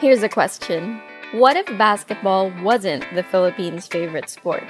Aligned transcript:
Here's 0.00 0.22
a 0.22 0.30
question. 0.30 0.98
What 1.32 1.58
if 1.58 1.66
basketball 1.76 2.50
wasn't 2.62 3.04
the 3.14 3.22
Philippines' 3.22 3.86
favorite 3.86 4.30
sport? 4.30 4.64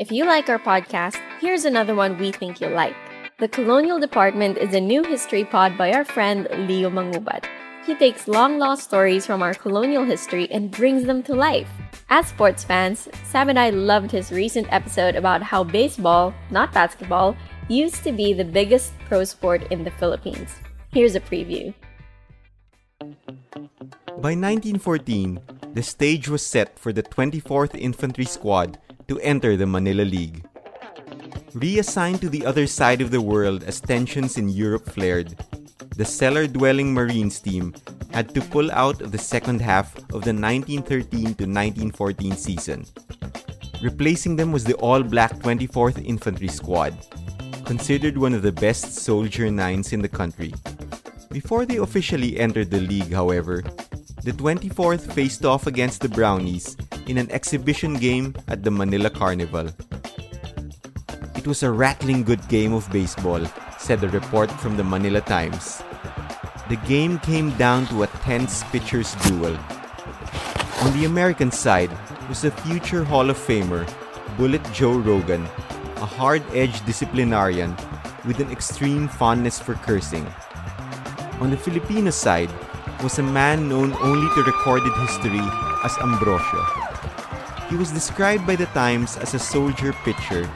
If 0.00 0.10
you 0.10 0.24
like 0.24 0.48
our 0.48 0.58
podcast, 0.58 1.20
here's 1.40 1.64
another 1.64 1.94
one 1.94 2.18
we 2.18 2.32
think 2.32 2.60
you'll 2.60 2.72
like. 2.72 2.96
The 3.38 3.46
Colonial 3.46 4.00
Department 4.00 4.58
is 4.58 4.74
a 4.74 4.80
new 4.80 5.04
history 5.04 5.44
pod 5.44 5.78
by 5.78 5.92
our 5.92 6.04
friend 6.04 6.48
Leo 6.66 6.90
Mangubat. 6.90 7.44
He 7.86 7.94
takes 7.94 8.26
long 8.26 8.58
lost 8.58 8.82
stories 8.82 9.24
from 9.24 9.40
our 9.40 9.54
colonial 9.54 10.04
history 10.04 10.50
and 10.50 10.72
brings 10.72 11.04
them 11.04 11.22
to 11.22 11.34
life. 11.36 11.70
As 12.10 12.26
sports 12.26 12.64
fans, 12.64 13.08
Sam 13.22 13.50
and 13.50 13.60
I 13.60 13.70
loved 13.70 14.10
his 14.10 14.32
recent 14.32 14.66
episode 14.72 15.14
about 15.14 15.44
how 15.44 15.62
baseball, 15.62 16.34
not 16.50 16.72
basketball, 16.72 17.36
used 17.68 18.02
to 18.02 18.10
be 18.10 18.32
the 18.32 18.44
biggest 18.44 18.98
pro 19.06 19.22
sport 19.22 19.62
in 19.70 19.84
the 19.84 19.92
Philippines. 19.92 20.50
Here's 20.92 21.14
a 21.14 21.20
preview. 21.20 21.72
By 24.22 24.38
1914, 24.38 25.40
the 25.74 25.82
stage 25.82 26.28
was 26.28 26.46
set 26.46 26.78
for 26.78 26.92
the 26.92 27.02
24th 27.02 27.74
Infantry 27.74 28.24
Squad 28.24 28.78
to 29.08 29.18
enter 29.18 29.56
the 29.56 29.66
Manila 29.66 30.02
League. 30.02 30.46
Reassigned 31.54 32.20
to 32.20 32.28
the 32.28 32.46
other 32.46 32.68
side 32.68 33.02
of 33.02 33.10
the 33.10 33.20
world 33.20 33.64
as 33.64 33.80
tensions 33.80 34.38
in 34.38 34.48
Europe 34.48 34.88
flared, 34.88 35.34
the 35.96 36.04
cellar 36.04 36.46
dwelling 36.46 36.94
Marines 36.94 37.40
team 37.40 37.74
had 38.12 38.32
to 38.32 38.40
pull 38.40 38.70
out 38.70 39.02
of 39.02 39.10
the 39.10 39.18
second 39.18 39.60
half 39.60 39.98
of 40.14 40.22
the 40.22 40.30
1913 40.30 41.10
to 41.10 41.42
1914 41.42 42.36
season. 42.36 42.86
Replacing 43.82 44.36
them 44.36 44.52
was 44.52 44.62
the 44.62 44.74
all 44.74 45.02
black 45.02 45.32
24th 45.40 45.98
Infantry 46.06 46.46
Squad, 46.46 46.94
considered 47.64 48.16
one 48.16 48.34
of 48.34 48.42
the 48.42 48.52
best 48.52 48.94
soldier 48.94 49.50
nines 49.50 49.92
in 49.92 50.00
the 50.00 50.08
country. 50.08 50.54
Before 51.32 51.66
they 51.66 51.78
officially 51.78 52.38
entered 52.38 52.70
the 52.70 52.82
league, 52.82 53.12
however, 53.12 53.64
the 54.24 54.32
24th 54.32 55.12
faced 55.12 55.44
off 55.44 55.66
against 55.66 56.00
the 56.00 56.08
Brownies 56.08 56.76
in 57.08 57.18
an 57.18 57.28
exhibition 57.32 57.94
game 57.94 58.34
at 58.46 58.62
the 58.62 58.70
Manila 58.70 59.10
Carnival. 59.10 59.68
It 61.34 61.44
was 61.44 61.64
a 61.64 61.72
rattling 61.72 62.22
good 62.22 62.46
game 62.46 62.72
of 62.72 62.90
baseball, 62.92 63.44
said 63.78 64.00
the 64.00 64.08
report 64.10 64.48
from 64.62 64.76
the 64.76 64.84
Manila 64.84 65.20
Times. 65.22 65.82
The 66.68 66.76
game 66.86 67.18
came 67.18 67.50
down 67.58 67.86
to 67.88 68.04
a 68.04 68.06
tense 68.22 68.62
pitcher's 68.70 69.12
duel. 69.26 69.58
On 70.82 70.92
the 70.94 71.04
American 71.04 71.50
side 71.50 71.90
was 72.28 72.42
the 72.42 72.52
future 72.52 73.02
Hall 73.02 73.28
of 73.28 73.36
Famer, 73.36 73.90
Bullet 74.36 74.62
Joe 74.72 74.98
Rogan, 74.98 75.42
a 75.96 76.06
hard 76.06 76.44
edged 76.54 76.86
disciplinarian 76.86 77.76
with 78.24 78.38
an 78.38 78.52
extreme 78.52 79.08
fondness 79.08 79.58
for 79.58 79.74
cursing. 79.74 80.26
On 81.40 81.50
the 81.50 81.56
Filipino 81.56 82.10
side 82.10 82.50
was 83.02 83.18
a 83.18 83.22
man 83.22 83.68
known 83.68 83.92
only 83.98 84.32
to 84.34 84.42
recorded 84.42 84.92
history 84.98 85.42
as 85.82 85.98
Ambrosio. 85.98 86.62
He 87.68 87.74
was 87.74 87.90
described 87.90 88.46
by 88.46 88.54
the 88.54 88.66
Times 88.66 89.16
as 89.16 89.34
a 89.34 89.38
soldier 89.38 89.92
pitcher 90.04 90.48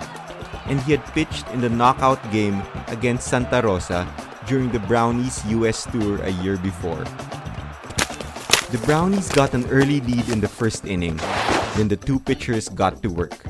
and 0.66 0.80
he 0.82 0.92
had 0.92 1.04
pitched 1.14 1.48
in 1.50 1.60
the 1.60 1.68
knockout 1.68 2.20
game 2.30 2.62
against 2.88 3.28
Santa 3.28 3.62
Rosa 3.62 4.06
during 4.46 4.70
the 4.70 4.78
Brownies 4.78 5.44
US 5.46 5.86
tour 5.90 6.22
a 6.22 6.30
year 6.42 6.56
before. 6.56 7.02
The 8.70 8.78
Brownies 8.84 9.28
got 9.30 9.54
an 9.54 9.66
early 9.70 10.00
lead 10.00 10.28
in 10.28 10.40
the 10.40 10.48
first 10.48 10.84
inning, 10.86 11.18
then 11.76 11.88
the 11.88 11.96
two 11.96 12.18
pitchers 12.18 12.68
got 12.68 13.02
to 13.02 13.08
work. 13.08 13.46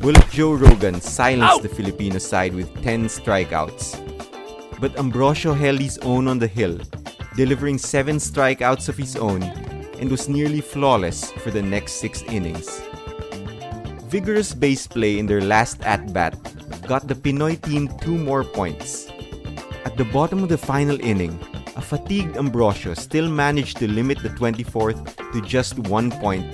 Bullet 0.00 0.26
Joe 0.30 0.54
Rogan 0.54 1.00
silenced 1.00 1.58
Ow! 1.58 1.62
the 1.62 1.68
Filipino 1.68 2.18
side 2.18 2.54
with 2.54 2.70
10 2.82 3.06
strikeouts. 3.06 3.98
But 4.80 4.96
Ambrosio 4.98 5.54
held 5.54 5.80
his 5.80 5.98
own 5.98 6.28
on 6.28 6.38
the 6.38 6.46
hill, 6.46 6.78
delivering 7.36 7.78
7 7.78 8.16
strikeouts 8.16 8.88
of 8.88 8.96
his 8.96 9.16
own 9.16 9.42
and 10.00 10.10
was 10.10 10.28
nearly 10.28 10.60
flawless 10.60 11.30
for 11.32 11.50
the 11.50 11.62
next 11.62 12.00
6 12.00 12.22
innings 12.24 12.82
vigorous 14.06 14.54
base 14.54 14.86
play 14.86 15.18
in 15.18 15.26
their 15.26 15.40
last 15.40 15.82
at 15.82 16.12
bat 16.12 16.38
got 16.86 17.08
the 17.08 17.14
Pinoy 17.14 17.60
team 17.62 17.88
two 18.00 18.16
more 18.16 18.44
points. 18.44 19.08
At 19.84 19.96
the 19.96 20.04
bottom 20.04 20.42
of 20.42 20.48
the 20.48 20.58
final 20.58 20.98
inning, 21.00 21.38
a 21.74 21.82
fatigued 21.82 22.36
Ambrosio 22.36 22.94
still 22.94 23.28
managed 23.28 23.78
to 23.78 23.90
limit 23.90 24.22
the 24.22 24.30
24th 24.30 25.32
to 25.32 25.40
just 25.42 25.78
one 25.90 26.10
point, 26.12 26.46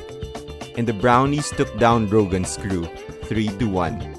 and 0.76 0.86
the 0.86 0.94
Brownies 0.94 1.50
took 1.50 1.70
down 1.78 2.08
Rogan's 2.08 2.56
crew 2.56 2.86
3 3.28 3.48
to 3.58 3.66
1. 3.68 4.11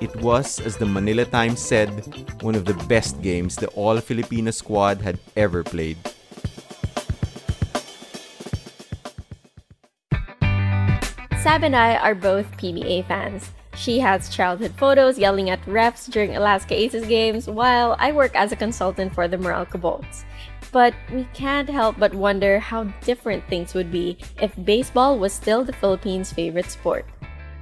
It 0.00 0.16
was, 0.16 0.58
as 0.60 0.78
the 0.78 0.86
Manila 0.86 1.26
Times 1.26 1.60
said, 1.60 1.90
one 2.40 2.54
of 2.54 2.64
the 2.64 2.72
best 2.88 3.20
games 3.20 3.54
the 3.54 3.68
All 3.76 4.00
Filipino 4.00 4.50
squad 4.50 5.02
had 5.02 5.18
ever 5.36 5.62
played. 5.62 5.98
Sab 11.42 11.64
and 11.64 11.76
I 11.76 11.96
are 11.96 12.14
both 12.14 12.50
PBA 12.56 13.06
fans. 13.08 13.50
She 13.74 13.98
has 14.00 14.30
childhood 14.30 14.72
photos 14.78 15.18
yelling 15.18 15.50
at 15.50 15.62
refs 15.66 16.10
during 16.10 16.34
Alaska 16.34 16.74
Aces 16.74 17.06
games, 17.06 17.46
while 17.46 17.94
I 17.98 18.12
work 18.12 18.34
as 18.34 18.52
a 18.52 18.56
consultant 18.56 19.14
for 19.14 19.28
the 19.28 19.36
Meralco 19.36 19.78
Bolts. 19.78 20.24
But 20.72 20.94
we 21.12 21.28
can't 21.34 21.68
help 21.68 21.98
but 21.98 22.14
wonder 22.14 22.58
how 22.58 22.84
different 23.04 23.46
things 23.48 23.74
would 23.74 23.92
be 23.92 24.16
if 24.40 24.52
baseball 24.64 25.18
was 25.18 25.34
still 25.34 25.62
the 25.62 25.74
Philippines' 25.74 26.32
favorite 26.32 26.70
sport. 26.70 27.04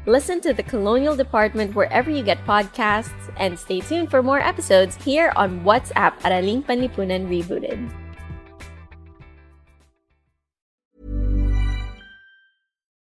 Listen 0.08 0.40
to 0.40 0.54
the 0.54 0.62
Colonial 0.62 1.14
Department 1.14 1.74
wherever 1.74 2.10
you 2.10 2.22
get 2.22 2.42
podcasts, 2.46 3.12
and 3.36 3.58
stay 3.58 3.80
tuned 3.80 4.10
for 4.10 4.22
more 4.22 4.40
episodes 4.40 4.96
here 4.96 5.34
on 5.36 5.60
WhatsApp 5.60 6.18
Araling 6.20 6.64
Panlipunan 6.64 7.28
Rebooted. 7.28 8.07